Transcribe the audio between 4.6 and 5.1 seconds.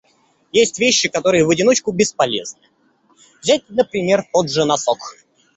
носок.